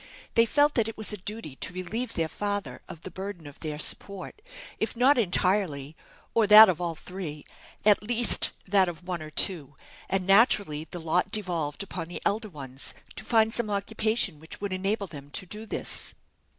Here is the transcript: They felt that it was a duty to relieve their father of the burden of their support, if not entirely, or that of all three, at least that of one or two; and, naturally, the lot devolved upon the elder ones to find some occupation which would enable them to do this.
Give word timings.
They 0.33 0.47
felt 0.47 0.73
that 0.73 0.87
it 0.87 0.97
was 0.97 1.13
a 1.13 1.17
duty 1.17 1.57
to 1.57 1.73
relieve 1.73 2.15
their 2.15 2.27
father 2.27 2.81
of 2.89 3.01
the 3.03 3.11
burden 3.11 3.45
of 3.45 3.59
their 3.59 3.77
support, 3.77 4.41
if 4.79 4.95
not 4.95 5.19
entirely, 5.19 5.95
or 6.33 6.47
that 6.47 6.69
of 6.69 6.81
all 6.81 6.95
three, 6.95 7.45
at 7.85 8.01
least 8.01 8.49
that 8.67 8.89
of 8.89 9.05
one 9.07 9.21
or 9.21 9.29
two; 9.29 9.75
and, 10.09 10.25
naturally, 10.25 10.87
the 10.89 10.99
lot 10.99 11.29
devolved 11.29 11.83
upon 11.83 12.07
the 12.07 12.19
elder 12.25 12.49
ones 12.49 12.95
to 13.15 13.23
find 13.23 13.53
some 13.53 13.69
occupation 13.69 14.39
which 14.39 14.59
would 14.59 14.73
enable 14.73 15.05
them 15.05 15.29
to 15.33 15.45
do 15.45 15.67
this. 15.67 16.15